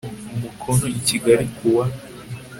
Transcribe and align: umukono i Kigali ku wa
umukono 0.33 0.85
i 0.97 0.99
Kigali 1.07 1.45
ku 1.55 1.67
wa 1.75 1.85